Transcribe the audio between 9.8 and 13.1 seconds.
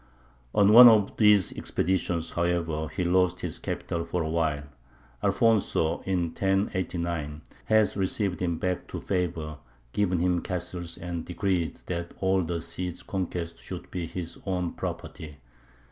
given him castles, and decreed that all the Cid's